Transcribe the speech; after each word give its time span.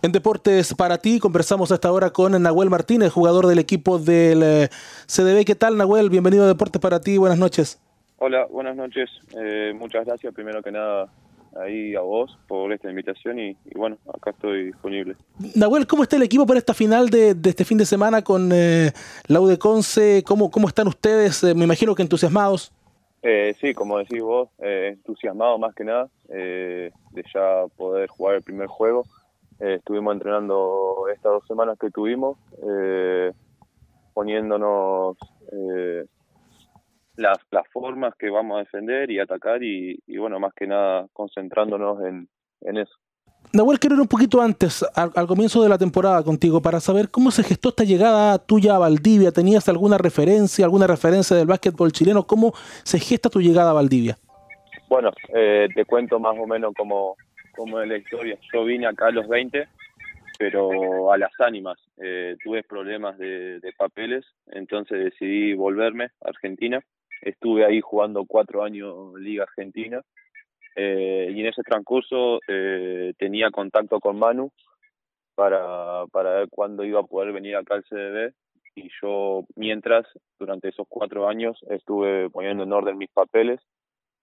En 0.00 0.12
Deportes 0.12 0.74
para 0.74 0.98
ti 0.98 1.18
conversamos 1.18 1.72
a 1.72 1.74
esta 1.74 1.90
hora 1.90 2.10
con 2.10 2.40
Nahuel 2.40 2.70
Martínez, 2.70 3.10
jugador 3.10 3.48
del 3.48 3.58
equipo 3.58 3.98
del 3.98 4.44
eh, 4.44 4.68
CDB. 5.08 5.44
¿Qué 5.44 5.56
tal, 5.56 5.76
Nahuel? 5.76 6.08
Bienvenido 6.08 6.44
a 6.44 6.46
Deportes 6.46 6.80
para 6.80 7.00
ti. 7.00 7.18
Buenas 7.18 7.36
noches. 7.36 7.80
Hola, 8.18 8.46
buenas 8.46 8.76
noches. 8.76 9.10
Eh, 9.36 9.72
muchas 9.74 10.06
gracias, 10.06 10.32
primero 10.32 10.62
que 10.62 10.70
nada, 10.70 11.08
ahí 11.60 11.96
a 11.96 12.00
vos 12.00 12.38
por 12.46 12.72
esta 12.72 12.88
invitación 12.88 13.40
y, 13.40 13.56
bueno, 13.74 13.98
acá 14.14 14.30
estoy 14.30 14.66
disponible. 14.66 15.16
Nahuel, 15.56 15.88
¿cómo 15.88 16.04
está 16.04 16.14
el 16.14 16.22
equipo 16.22 16.46
para 16.46 16.60
esta 16.60 16.74
final 16.74 17.10
de, 17.10 17.30
este 17.30 17.64
fin 17.64 17.78
de 17.78 17.84
semana 17.84 18.22
con 18.22 18.50
eh, 18.52 18.92
la 19.26 19.40
UDECONCE? 19.40 20.22
¿Cómo, 20.24 20.52
¿Cómo 20.52 20.68
están 20.68 20.86
ustedes? 20.86 21.42
me 21.56 21.64
imagino 21.64 21.96
que 21.96 22.02
entusiasmados. 22.02 22.72
sí, 23.60 23.74
como 23.74 23.98
decís 23.98 24.22
vos, 24.22 24.48
entusiasmado 24.60 25.58
más 25.58 25.74
que 25.74 25.82
nada 25.82 26.08
de 26.28 26.92
ya 27.34 27.64
poder 27.76 28.08
jugar 28.08 28.36
el 28.36 28.42
primer 28.42 28.68
juego. 28.68 29.04
Eh, 29.60 29.74
estuvimos 29.74 30.14
entrenando 30.14 31.06
estas 31.12 31.32
dos 31.32 31.46
semanas 31.46 31.76
que 31.80 31.90
tuvimos, 31.90 32.38
eh, 32.62 33.32
poniéndonos 34.14 35.16
eh, 35.50 36.04
las, 37.16 37.38
las 37.50 37.66
formas 37.72 38.14
que 38.16 38.30
vamos 38.30 38.56
a 38.56 38.60
defender 38.60 39.10
y 39.10 39.18
atacar 39.18 39.62
y, 39.62 40.00
bueno, 40.16 40.38
más 40.38 40.54
que 40.54 40.68
nada 40.68 41.06
concentrándonos 41.12 41.98
en, 42.04 42.28
eso. 42.76 42.94
Nahuel, 43.52 43.78
quiero 43.80 43.96
ir 43.96 44.02
un 44.02 44.08
poquito 44.08 44.40
antes, 44.40 44.84
al, 44.94 45.26
comienzo 45.26 45.62
de 45.62 45.68
la 45.68 45.78
temporada 45.78 46.22
contigo, 46.22 46.60
para 46.60 46.78
saber 46.78 47.10
cómo 47.10 47.30
se 47.30 47.42
gestó 47.42 47.70
esta 47.70 47.84
llegada 47.84 48.38
tuya 48.38 48.76
a 48.76 48.78
Valdivia. 48.78 49.32
¿Tenías 49.32 49.68
alguna 49.68 49.98
referencia, 49.98 50.64
alguna 50.64 50.86
referencia 50.86 51.36
del 51.36 51.46
básquetbol 51.46 51.90
chileno? 51.90 52.26
¿Cómo 52.26 52.52
se 52.84 53.00
gesta 53.00 53.28
tu 53.28 53.40
llegada 53.40 53.70
a 53.70 53.74
Valdivia? 53.74 54.18
Bueno, 54.88 55.10
te 55.32 55.84
cuento 55.84 56.18
más 56.18 56.36
o 56.38 56.46
menos 56.46 56.72
cómo, 56.76 57.16
como 57.58 57.80
de 57.80 57.88
la 57.88 57.96
historia. 57.98 58.38
Yo 58.52 58.64
vine 58.64 58.86
acá 58.86 59.08
a 59.08 59.10
los 59.10 59.26
20, 59.26 59.68
pero 60.38 61.12
a 61.12 61.18
las 61.18 61.32
ánimas. 61.40 61.76
Eh, 61.98 62.36
tuve 62.42 62.62
problemas 62.62 63.18
de, 63.18 63.60
papeles, 63.76 64.24
entonces 64.46 65.04
decidí 65.04 65.54
volverme 65.54 66.04
a 66.24 66.28
Argentina. 66.28 66.80
Estuve 67.20 67.64
ahí 67.66 67.80
jugando 67.80 68.24
cuatro 68.26 68.62
años 68.62 69.12
Liga 69.18 69.42
Argentina. 69.42 70.00
Eh, 70.76 71.32
y 71.34 71.40
en 71.40 71.46
ese 71.46 71.62
transcurso 71.62 72.38
eh, 72.46 73.12
tenía 73.18 73.50
contacto 73.50 73.98
con 73.98 74.16
Manu 74.16 74.52
para 75.34 76.04
ver 76.12 76.48
cuándo 76.48 76.84
iba 76.84 77.00
a 77.00 77.04
poder 77.04 77.32
venir 77.32 77.56
acá 77.56 77.74
al 77.74 77.84
CDB 77.84 78.32
y 78.74 78.90
yo 79.02 79.44
mientras 79.56 80.06
durante 80.38 80.68
esos 80.68 80.86
cuatro 80.88 81.28
años 81.28 81.58
estuve 81.70 82.30
poniendo 82.30 82.64
en 82.64 82.72
orden 82.72 82.98
mis 82.98 83.10
papeles 83.10 83.60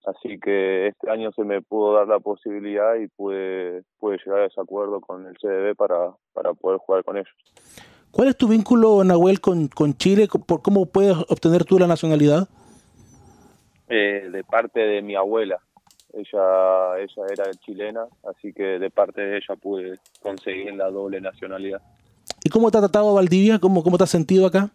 Así 0.05 0.39
que 0.39 0.87
este 0.87 1.09
año 1.09 1.31
se 1.31 1.43
me 1.43 1.61
pudo 1.61 1.93
dar 1.93 2.07
la 2.07 2.19
posibilidad 2.19 2.95
y 2.95 3.07
pude, 3.07 3.83
pude 3.99 4.19
llegar 4.23 4.41
a 4.41 4.45
ese 4.45 4.61
acuerdo 4.61 5.01
con 5.01 5.25
el 5.25 5.35
CDB 5.37 5.75
para, 5.75 6.11
para 6.33 6.53
poder 6.53 6.77
jugar 6.77 7.03
con 7.03 7.17
ellos. 7.17 7.33
¿Cuál 8.11 8.27
es 8.27 8.37
tu 8.37 8.47
vínculo, 8.47 9.03
Nahuel, 9.03 9.41
con, 9.41 9.67
con 9.67 9.95
Chile? 9.95 10.27
¿Cómo 10.27 10.85
puedes 10.85 11.17
obtener 11.29 11.65
tú 11.65 11.79
la 11.79 11.87
nacionalidad? 11.87 12.47
Eh, 13.89 14.29
de 14.31 14.43
parte 14.43 14.79
de 14.79 15.01
mi 15.01 15.15
abuela. 15.15 15.59
Ella, 16.13 16.97
ella 16.97 17.23
era 17.29 17.51
chilena, 17.55 18.05
así 18.29 18.53
que 18.53 18.79
de 18.79 18.89
parte 18.89 19.21
de 19.21 19.37
ella 19.37 19.55
pude 19.61 19.99
conseguir 20.21 20.73
la 20.75 20.89
doble 20.89 21.19
nacionalidad. 21.19 21.81
¿Y 22.43 22.49
cómo 22.49 22.71
te 22.71 22.77
ha 22.77 22.81
tratado 22.81 23.13
Valdivia? 23.13 23.59
¿Cómo, 23.59 23.83
cómo 23.83 23.97
te 23.97 24.05
has 24.05 24.11
sentido 24.11 24.45
acá? 24.45 24.69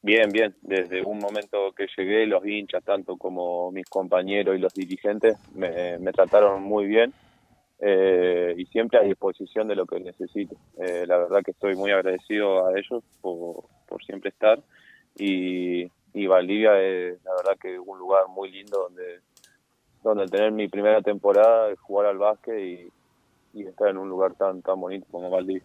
Bien, 0.00 0.30
bien. 0.30 0.54
Desde 0.62 1.02
un 1.02 1.18
momento 1.18 1.72
que 1.72 1.86
llegué, 1.96 2.26
los 2.26 2.46
hinchas, 2.46 2.84
tanto 2.84 3.16
como 3.16 3.72
mis 3.72 3.86
compañeros 3.86 4.56
y 4.56 4.60
los 4.60 4.72
dirigentes, 4.72 5.36
me, 5.54 5.98
trataron 6.12 6.62
muy 6.62 6.86
bien 6.86 7.12
eh, 7.80 8.54
y 8.56 8.64
siempre 8.66 8.98
a 8.98 9.02
disposición 9.02 9.66
de 9.66 9.74
lo 9.74 9.86
que 9.86 9.98
necesito. 9.98 10.56
Eh, 10.78 11.04
la 11.06 11.18
verdad 11.18 11.42
que 11.44 11.50
estoy 11.50 11.74
muy 11.74 11.90
agradecido 11.90 12.66
a 12.66 12.78
ellos 12.78 13.02
por, 13.20 13.64
siempre 14.06 14.30
estar 14.30 14.60
y, 15.16 15.90
y 16.14 16.26
Valdivia 16.26 16.80
es 16.80 17.22
la 17.24 17.32
verdad 17.34 17.58
que 17.60 17.78
un 17.78 17.98
lugar 17.98 18.28
muy 18.28 18.50
lindo 18.50 18.78
donde 18.82 19.20
donde 20.04 20.26
tener 20.26 20.52
mi 20.52 20.68
primera 20.68 21.02
temporada, 21.02 21.74
jugar 21.80 22.06
al 22.06 22.18
básquet 22.18 22.58
y, 22.60 22.92
y 23.52 23.66
estar 23.66 23.88
en 23.88 23.98
un 23.98 24.08
lugar 24.08 24.34
tan 24.34 24.62
tan 24.62 24.80
bonito 24.80 25.06
como 25.10 25.28
Valdivia 25.28 25.64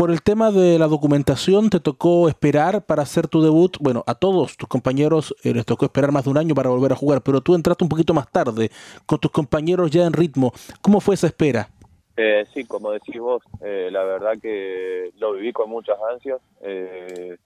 por 0.00 0.10
el 0.10 0.22
tema 0.22 0.50
de 0.50 0.78
la 0.78 0.86
documentación, 0.86 1.68
te 1.68 1.78
tocó 1.78 2.30
esperar 2.30 2.86
para 2.86 3.02
hacer 3.02 3.28
tu 3.28 3.42
debut. 3.42 3.76
Bueno, 3.80 4.02
a 4.06 4.14
todos 4.14 4.56
tus 4.56 4.66
compañeros 4.66 5.36
eh, 5.44 5.52
les 5.52 5.66
tocó 5.66 5.84
esperar 5.84 6.10
más 6.10 6.24
de 6.24 6.30
un 6.30 6.38
año 6.38 6.54
para 6.54 6.70
volver 6.70 6.92
a 6.92 6.96
jugar, 6.96 7.20
pero 7.20 7.42
tú 7.42 7.54
entraste 7.54 7.84
un 7.84 7.90
poquito 7.90 8.14
más 8.14 8.32
tarde, 8.32 8.70
con 9.04 9.18
tus 9.18 9.30
compañeros 9.30 9.90
ya 9.90 10.06
en 10.06 10.14
ritmo. 10.14 10.54
¿Cómo 10.80 11.02
fue 11.02 11.16
esa 11.16 11.26
espera? 11.26 11.68
Eh, 12.16 12.46
sí, 12.54 12.64
como 12.64 12.92
decís 12.92 13.20
vos, 13.20 13.42
eh, 13.60 13.90
la 13.92 14.02
verdad 14.04 14.38
que 14.40 15.10
lo 15.18 15.34
viví 15.34 15.52
con 15.52 15.68
muchas 15.68 15.98
ansias. 16.10 16.40
Eh, 16.62 17.36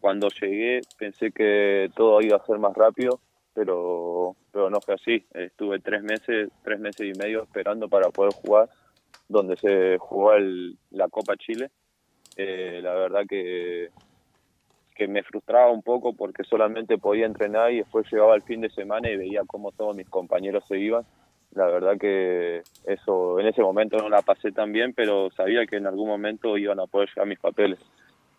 cuando 0.00 0.28
llegué 0.28 0.80
pensé 0.96 1.30
que 1.30 1.90
todo 1.94 2.22
iba 2.22 2.38
a 2.38 2.46
ser 2.46 2.58
más 2.58 2.74
rápido, 2.74 3.20
pero, 3.52 4.34
pero 4.50 4.70
no 4.70 4.80
fue 4.80 4.94
así. 4.94 5.26
Estuve 5.34 5.78
tres 5.80 6.02
meses, 6.02 6.48
tres 6.64 6.80
meses 6.80 7.06
y 7.06 7.18
medio 7.18 7.42
esperando 7.42 7.86
para 7.86 8.08
poder 8.08 8.32
jugar, 8.32 8.70
donde 9.28 9.58
se 9.58 9.98
jugó 9.98 10.32
el, 10.32 10.78
la 10.90 11.08
Copa 11.08 11.36
Chile 11.36 11.70
eh, 12.40 12.78
la 12.80 12.94
verdad 12.94 13.22
que, 13.28 13.88
que 14.94 15.08
me 15.08 15.24
frustraba 15.24 15.72
un 15.72 15.82
poco 15.82 16.12
porque 16.12 16.44
solamente 16.44 16.96
podía 16.96 17.26
entrenar 17.26 17.72
y 17.72 17.78
después 17.78 18.06
llegaba 18.12 18.36
el 18.36 18.42
fin 18.42 18.60
de 18.60 18.70
semana 18.70 19.10
y 19.10 19.16
veía 19.16 19.42
cómo 19.44 19.72
todos 19.72 19.96
mis 19.96 20.08
compañeros 20.08 20.64
se 20.68 20.78
iban. 20.78 21.04
La 21.50 21.66
verdad 21.66 21.98
que 21.98 22.62
eso 22.84 23.40
en 23.40 23.48
ese 23.48 23.60
momento 23.60 23.96
no 23.98 24.08
la 24.08 24.22
pasé 24.22 24.52
tan 24.52 24.70
bien, 24.70 24.92
pero 24.94 25.30
sabía 25.32 25.66
que 25.66 25.76
en 25.76 25.88
algún 25.88 26.06
momento 26.06 26.56
iban 26.56 26.78
a 26.78 26.86
poder 26.86 27.08
llegar 27.08 27.26
mis 27.26 27.40
papeles. 27.40 27.80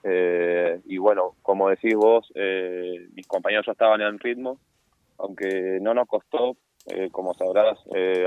Eh, 0.03 0.79
y 0.85 0.97
bueno, 0.97 1.35
como 1.41 1.69
decís 1.69 1.93
vos, 1.93 2.31
eh, 2.35 3.05
mis 3.13 3.27
compañeros 3.27 3.66
ya 3.66 3.73
estaban 3.73 3.99
en 3.99 4.17
ritmo, 4.17 4.59
aunque 5.17 5.79
no 5.81 5.93
nos 5.93 6.07
costó, 6.07 6.55
como 7.11 7.33
sabrás, 7.33 7.77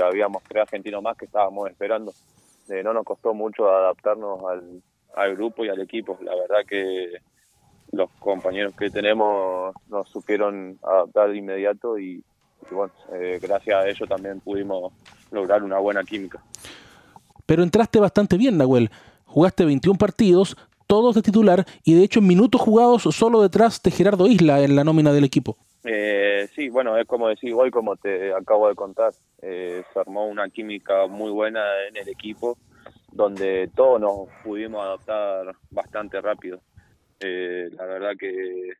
habíamos 0.03 0.43
tres 0.43 0.61
argentinos 0.61 1.01
más 1.01 1.17
que 1.17 1.25
estábamos 1.25 1.69
esperando. 1.69 2.13
no 2.69 2.93
nos 2.93 3.03
costó 3.03 3.33
mucho 3.33 3.67
adaptarnos 3.67 4.39
al, 4.45 4.81
al 5.15 5.35
grupo 5.35 5.65
y 5.65 5.69
al 5.69 5.81
equipo. 5.81 6.17
La 6.21 6.35
verdad 6.35 6.65
que 6.67 7.17
los 7.91 8.09
compañeros 8.19 8.73
que 8.75 8.89
tenemos 8.89 9.73
nos 9.89 10.09
supieron 10.09 10.79
adaptar 10.83 11.29
de 11.29 11.37
inmediato 11.37 11.99
y, 11.99 12.23
bueno, 12.71 12.91
eh, 13.13 13.39
gracias 13.41 13.75
a 13.75 13.87
ello 13.87 14.07
también 14.07 14.39
pudimos 14.39 14.91
lograr 15.31 15.63
una 15.63 15.79
buena 15.79 16.03
química. 16.03 16.41
Pero 17.45 17.63
entraste 17.63 17.99
bastante 17.99 18.37
bien, 18.37 18.57
Nahuel. 18.57 18.89
Jugaste 19.25 19.65
21 19.65 19.97
partidos, 19.97 20.55
todos 20.87 21.15
de 21.15 21.21
titular 21.21 21.65
y 21.83 21.95
de 21.95 22.03
hecho 22.03 22.19
en 22.19 22.27
minutos 22.27 22.61
jugados 22.61 23.03
solo 23.03 23.41
detrás 23.41 23.81
de 23.81 23.91
Gerardo 23.91 24.27
Isla 24.27 24.61
en 24.61 24.75
la 24.75 24.83
nómina 24.83 25.11
del 25.11 25.23
equipo. 25.23 25.57
Eh, 25.83 26.47
sí, 26.55 26.69
bueno, 26.69 26.97
es 26.97 27.05
como 27.05 27.27
decir 27.27 27.53
hoy, 27.53 27.69
como 27.69 27.95
te 27.95 28.33
acabo 28.33 28.69
de 28.69 28.75
contar, 28.75 29.13
eh, 29.41 29.83
se 29.91 29.99
armó 29.99 30.27
una 30.27 30.49
química 30.49 31.07
muy 31.07 31.29
buena 31.31 31.61
en 31.89 31.97
el 31.97 32.07
equipo 32.07 32.57
donde 33.13 33.69
todos 33.75 34.01
nos 34.01 34.27
pudimos 34.43 34.83
adaptar 34.83 35.55
bastante 35.69 36.19
rápido. 36.21 36.59
Eh, 37.19 37.69
la 37.71 37.85
verdad 37.85 38.11
que, 38.19 38.73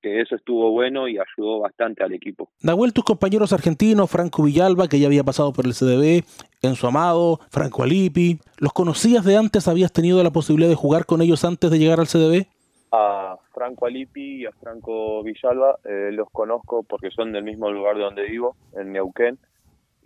que, 0.00 0.20
eso 0.20 0.34
estuvo 0.34 0.70
bueno 0.70 1.06
y 1.08 1.18
ayudó 1.18 1.60
bastante 1.60 2.02
al 2.02 2.12
equipo. 2.12 2.50
Nahuel, 2.62 2.92
tus 2.92 3.04
compañeros 3.04 3.52
argentinos, 3.52 4.10
Franco 4.10 4.42
Villalba, 4.42 4.88
que 4.88 4.98
ya 4.98 5.06
había 5.06 5.22
pasado 5.22 5.52
por 5.52 5.66
el 5.66 5.74
CDB, 5.74 6.24
Enzo 6.62 6.88
Amado, 6.88 7.38
Franco 7.50 7.82
Alipi, 7.82 8.40
¿los 8.58 8.72
conocías 8.72 9.24
de 9.24 9.36
antes? 9.36 9.68
¿Habías 9.68 9.92
tenido 9.92 10.22
la 10.22 10.30
posibilidad 10.30 10.70
de 10.70 10.74
jugar 10.74 11.06
con 11.06 11.22
ellos 11.22 11.44
antes 11.44 11.70
de 11.70 11.78
llegar 11.78 12.00
al 12.00 12.08
CDB? 12.08 12.46
A 12.92 13.36
Franco 13.52 13.86
Alipi 13.86 14.42
y 14.42 14.46
a 14.46 14.52
Franco 14.52 15.22
Villalba 15.22 15.78
eh, 15.84 16.10
los 16.12 16.30
conozco 16.30 16.82
porque 16.82 17.10
son 17.10 17.32
del 17.32 17.44
mismo 17.44 17.70
lugar 17.70 17.96
de 17.96 18.02
donde 18.02 18.24
vivo, 18.24 18.56
en 18.74 18.92
Neuquén 18.92 19.38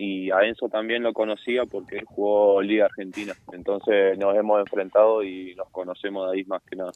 y 0.01 0.31
a 0.31 0.45
Enzo 0.45 0.71
también 0.71 1.03
lo 1.03 1.13
conocía 1.13 1.67
porque 1.67 1.99
él 1.99 2.05
jugó 2.07 2.63
Liga 2.63 2.87
Argentina. 2.87 3.35
Entonces 3.53 4.17
nos 4.19 4.35
hemos 4.35 4.59
enfrentado 4.59 5.23
y 5.23 5.55
nos 5.57 5.69
conocemos 5.69 6.31
de 6.31 6.39
ahí 6.39 6.45
más 6.47 6.63
que 6.63 6.75
nada. 6.75 6.91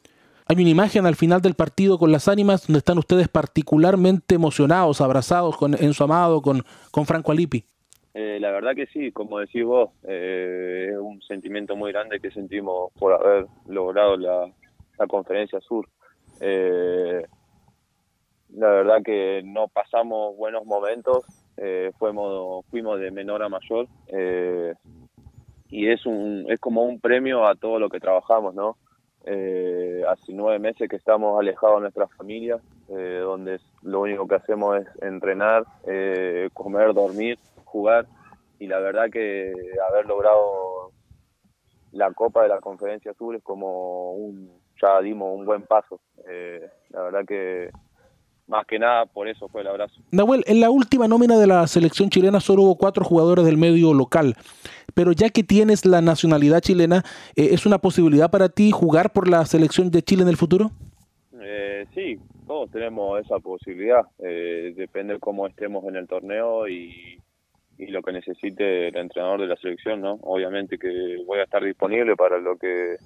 Hay 0.47 0.57
una 0.57 0.71
imagen 0.71 1.05
al 1.05 1.15
final 1.15 1.43
del 1.43 1.53
partido 1.53 1.99
con 1.99 2.11
las 2.11 2.29
ánimas 2.29 2.67
donde 2.67 2.79
están 2.79 2.97
ustedes 2.97 3.29
particularmente 3.29 4.35
emocionados, 4.35 5.03
abrazados 5.03 5.55
con 5.59 5.75
Enzo 5.75 6.05
Amado, 6.05 6.41
con, 6.41 6.63
con 6.91 7.05
Franco 7.05 7.31
Alipi. 7.31 7.67
Eh, 8.15 8.39
la 8.41 8.51
verdad 8.51 8.75
que 8.75 8.87
sí, 8.87 9.13
como 9.13 9.39
decís 9.39 9.65
vos, 9.65 9.91
eh, 10.05 10.89
es 10.93 10.99
un 10.99 11.21
sentimiento 11.23 11.77
muy 11.77 11.93
grande 11.93 12.21
que 12.21 12.31
sentimos 12.31 12.91
por 12.99 13.13
haber 13.13 13.47
logrado 13.67 14.17
la, 14.17 14.51
la 14.99 15.07
conferencia 15.07 15.61
sur. 15.61 15.87
Eh, 16.41 17.23
la 18.55 18.69
verdad 18.69 19.03
que 19.05 19.43
no 19.45 19.69
pasamos 19.69 20.37
buenos 20.37 20.65
momentos, 20.65 21.25
eh, 21.57 21.93
fuimos, 21.99 22.65
fuimos 22.67 22.99
de 23.01 23.11
menor 23.11 23.43
a 23.43 23.49
mayor 23.49 23.87
eh, 24.09 24.75
y 25.69 25.89
es, 25.89 26.05
un, 26.07 26.47
es 26.49 26.59
como 26.61 26.83
un 26.83 27.01
premio 27.01 27.47
a 27.47 27.55
todo 27.55 27.79
lo 27.79 27.89
que 27.89 28.01
trabajamos, 28.01 28.55
¿no? 28.55 28.77
Eh, 29.27 30.03
hace 30.09 30.33
nueve 30.35 30.59
meses 30.59 30.89
que 30.89 30.97
estamos 30.97 31.39
alejados 31.39 31.77
de 31.77 31.81
nuestras 31.83 32.13
familias, 32.15 32.61
eh, 32.91 33.21
donde 33.23 33.59
lo 33.83 34.03
único 34.03 34.29
que 34.29 34.35
hacemos 34.35 34.79
es 34.79 35.03
entrenar, 35.03 35.65
comer, 36.53 36.93
dormir, 36.93 37.39
jugar 37.65 38.07
y 38.59 38.67
la 38.67 38.79
verdad 38.79 39.11
que 39.11 39.53
haber 39.91 40.07
logrado 40.07 40.93
la 41.93 42.13
Copa 42.13 42.43
de 42.43 42.49
la 42.49 42.61
Conferencia 42.61 43.15
Sur 43.15 43.35
es 43.35 43.43
como 43.43 44.13
un, 44.13 44.51
ya 44.81 45.01
dimos 45.01 45.35
un 45.35 45.47
buen 45.47 45.63
paso. 45.63 46.01
La 46.91 47.03
verdad 47.03 47.25
que 47.27 47.71
más 48.47 48.67
que 48.67 48.79
nada 48.79 49.07
por 49.07 49.29
eso 49.29 49.49
fue 49.49 49.63
el 49.63 49.69
abrazo. 49.69 50.01
Nahuel, 50.11 50.45
en 50.47 50.61
la 50.61 50.71
última 50.71 51.09
nómina 51.09 51.39
de 51.39 51.47
la 51.47 51.67
selección 51.67 52.11
chilena 52.11 52.41
solo 52.41 52.63
hubo 52.63 52.77
cuatro 52.77 53.05
jugadores 53.05 53.45
del 53.45 53.57
medio 53.57 53.95
local, 53.95 54.37
pero 54.95 55.13
ya 55.13 55.31
que 55.31 55.43
tienes 55.43 55.85
la 55.87 56.01
nacionalidad 56.01 56.61
chilena, 56.61 57.05
eh, 57.37 57.49
¿es 57.53 57.67
una 57.67 57.79
posibilidad 57.79 58.31
para 58.31 58.49
ti 58.49 58.71
jugar 58.71 59.13
por 59.13 59.29
la 59.29 59.45
selección 59.47 59.91
de 59.91 60.03
Chile 60.03 60.23
en 60.23 60.29
el 60.29 60.37
futuro? 60.37 60.71
Eh, 61.41 61.87
sí, 61.95 62.19
todos 62.47 62.71
tenemos 62.71 63.25
esa 63.25 63.39
posibilidad, 63.39 64.03
eh, 64.19 64.73
depende 64.77 65.19
cómo 65.19 65.47
estemos 65.47 65.85
en 65.85 65.97
el 65.97 66.07
torneo 66.07 66.69
y, 66.69 67.19
y 67.79 67.87
lo 67.87 68.03
que 68.03 68.13
necesite 68.13 68.89
el 68.89 68.97
entrenador 68.97 69.41
de 69.41 69.47
la 69.49 69.57
selección, 69.57 70.01
¿no? 70.01 70.19
Obviamente 70.23 70.79
que 70.79 71.17
voy 71.27 71.39
a 71.39 71.45
estar 71.45 71.63
disponible 71.63 72.17
para 72.17 72.39
lo 72.39 72.57
que 72.57 72.97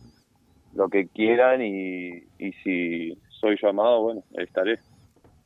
lo 0.75 0.89
que 0.89 1.09
quieran 1.09 1.63
y, 1.63 2.25
y 2.39 2.53
si 2.63 3.19
soy 3.41 3.57
llamado, 3.61 4.03
bueno, 4.03 4.23
estaré. 4.35 4.79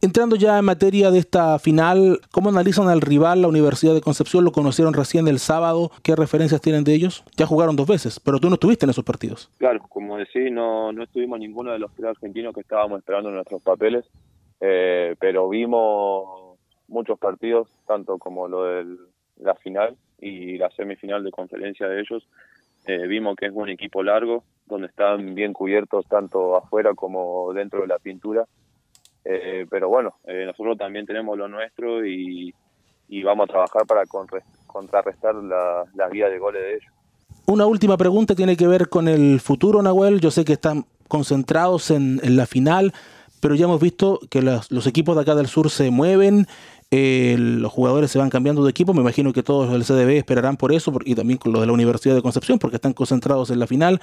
Entrando 0.05 0.35
ya 0.35 0.59
en 0.59 0.65
materia 0.65 1.13
de 1.13 1.21
esta 1.21 1.61
final, 1.61 2.19
¿cómo 2.33 2.49
analizan 2.49 2.89
al 2.89 3.01
rival, 3.01 3.41
la 3.41 3.47
Universidad 3.47 3.95
de 3.95 4.01
Concepción? 4.01 4.45
Lo 4.45 4.51
conocieron 4.51 4.95
recién 4.95 5.29
el 5.29 5.39
sábado. 5.39 5.93
¿Qué 6.03 6.17
referencias 6.17 6.61
tienen 6.61 6.83
de 6.83 6.93
ellos? 6.93 7.23
Ya 7.37 7.47
jugaron 7.47 7.77
dos 7.77 7.87
veces, 7.87 8.19
pero 8.19 8.41
tú 8.41 8.49
no 8.49 8.55
estuviste 8.55 8.85
en 8.85 8.91
esos 8.91 9.05
partidos. 9.05 9.49
Claro, 9.59 9.79
como 9.89 10.19
decís, 10.19 10.51
no, 10.51 10.93
no 10.93 11.05
estuvimos 11.05 11.39
ninguno 11.39 11.71
de 11.71 11.79
los 11.79 11.95
tres 11.95 12.09
argentinos 12.09 12.53
que 12.53 12.63
estábamos 12.63 12.99
esperando 12.99 13.29
en 13.29 13.37
nuestros 13.37 13.63
papeles, 13.63 14.05
eh, 14.61 15.15
pero 15.21 15.49
vimos 15.49 16.59
muchos 16.89 17.17
partidos, 17.17 17.69
tanto 17.87 18.19
como 18.19 18.49
lo 18.49 18.65
de 18.65 18.97
la 19.37 19.55
final 19.55 19.97
y 20.19 20.59
la 20.59 20.69
semifinal 20.71 21.23
de 21.23 21.31
conferencia 21.31 21.87
de 21.87 22.01
ellos. 22.01 22.27
Eh, 22.89 23.07
vimos 23.07 23.37
que 23.37 23.47
es 23.47 23.53
un 23.55 23.69
equipo 23.69 24.03
largo, 24.03 24.43
donde 24.67 24.89
están 24.89 25.37
bien 25.37 25.53
cubiertos 25.53 26.05
tanto 26.09 26.57
afuera 26.57 26.93
como 26.95 27.53
dentro 27.53 27.83
de 27.83 27.87
la 27.87 28.01
pintura 28.01 28.49
eh, 29.25 29.67
pero 29.71 29.89
bueno, 29.89 30.17
eh, 30.25 30.45
nosotros 30.47 30.77
también 30.77 31.07
tenemos 31.07 31.37
lo 31.37 31.49
nuestro 31.49 32.05
y, 32.05 32.53
vamos 33.25 33.49
a 33.49 33.53
trabajar 33.53 33.87
para 33.87 34.05
contrarrestar 34.67 35.35
la, 35.35 35.85
la 35.95 36.09
de 36.09 36.39
goles 36.39 36.63
de 36.63 36.75
ellos. 36.75 36.93
Una 37.47 37.67
última 37.67 37.97
pregunta 37.97 38.35
tiene 38.35 38.57
que 38.57 38.67
ver 38.67 38.89
con 38.89 39.09
el 39.09 39.41
futuro, 39.41 39.83
Nahuel. 39.83 40.21
Yo 40.21 40.31
sé 40.31 40.45
que 40.45 40.55
están 40.55 40.87
concentrados 41.09 41.91
en, 41.91 42.21
la 42.37 42.47
final, 42.47 42.95
pero 43.41 43.55
ya 43.55 43.65
hemos 43.65 43.81
visto 43.81 44.21
que 44.31 44.41
los, 44.41 44.87
equipos 44.87 45.17
de 45.17 45.23
acá 45.23 45.35
del 45.35 45.49
sur 45.49 45.69
se 45.69 45.91
mueven, 45.91 46.47
eh, 46.91 47.37
los 47.39 47.71
jugadores 47.73 48.11
se 48.11 48.19
van 48.19 48.31
cambiando 48.31 48.65
de 48.65 48.71
equipo. 48.71 48.95
Me 48.95 49.01
imagino 49.01 49.33
que 49.33 49.43
todos 49.43 49.71
del 49.71 49.85
CDB 49.85 50.17
esperarán 50.17 50.57
por 50.57 50.73
eso 50.73 50.93
y 51.05 51.15
también 51.15 51.39
con 51.39 51.53
los 51.53 51.61
de 51.61 51.67
la 51.67 51.73
Universidad 51.73 52.15
de 52.15 52.23
Concepción, 52.23 52.59
porque 52.59 52.77
están 52.77 52.95
concentrados 52.95 53.51
en 53.51 53.59
la 53.59 53.67
final. 53.67 54.01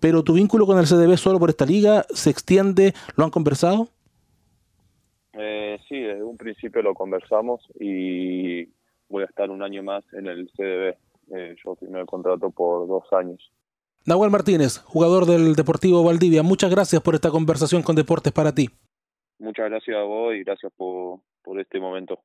Pero 0.00 0.24
tu 0.24 0.32
vínculo 0.32 0.66
con 0.66 0.78
el 0.78 0.86
CDB 0.86 1.16
solo 1.16 1.38
por 1.38 1.50
esta 1.50 1.66
liga 1.66 2.06
se 2.12 2.30
extiende, 2.30 2.94
¿lo 3.16 3.24
han 3.24 3.30
conversado? 3.30 3.88
Eh, 5.40 5.78
sí, 5.88 6.00
desde 6.00 6.24
un 6.24 6.36
principio 6.36 6.82
lo 6.82 6.94
conversamos 6.94 7.60
y 7.78 8.64
voy 9.08 9.22
a 9.22 9.26
estar 9.26 9.48
un 9.50 9.62
año 9.62 9.84
más 9.84 10.04
en 10.12 10.26
el 10.26 10.50
CDB. 10.50 10.96
Eh, 11.30 11.54
yo 11.64 11.76
firmé 11.76 12.00
el 12.00 12.06
contrato 12.06 12.50
por 12.50 12.88
dos 12.88 13.04
años. 13.12 13.52
Nahuel 14.04 14.32
Martínez, 14.32 14.78
jugador 14.78 15.26
del 15.26 15.54
Deportivo 15.54 16.02
Valdivia, 16.02 16.42
muchas 16.42 16.70
gracias 16.70 17.02
por 17.02 17.14
esta 17.14 17.30
conversación 17.30 17.82
con 17.82 17.94
Deportes 17.94 18.32
para 18.32 18.52
ti. 18.52 18.68
Muchas 19.38 19.70
gracias 19.70 19.96
a 19.96 20.02
vos 20.02 20.34
y 20.34 20.42
gracias 20.42 20.72
por, 20.76 21.20
por 21.44 21.60
este 21.60 21.78
momento. 21.78 22.18